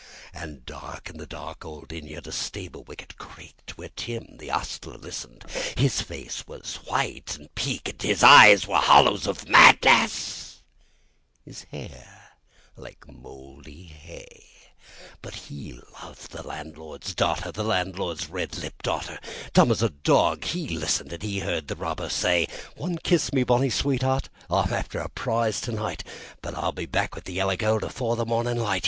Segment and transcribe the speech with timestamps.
[0.65, 4.97] Dark in the dark old inn yard a stable wicket creaked Where Tim, the ostler
[4.97, 5.43] listened
[5.77, 10.63] his face was white and peaked His eyes were hollows of madness,
[11.45, 12.31] his hair
[12.75, 14.47] like mouldy hay,
[15.21, 19.19] But he loved the landlord's daughter The landlord's black eyed daughter;
[19.53, 23.43] Dumb as a dog he listened, and he heard the robber say: "One kiss, my
[23.43, 26.03] bonny sweetheart; I'm after a prize tonight,
[26.41, 28.79] But I shall be back with the yellow gold before the morning light.